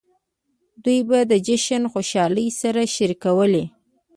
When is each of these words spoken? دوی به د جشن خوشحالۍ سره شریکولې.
دوی 0.83 0.99
به 1.09 1.19
د 1.31 1.33
جشن 1.47 1.83
خوشحالۍ 1.93 2.47
سره 2.61 2.81
شریکولې. 2.95 3.63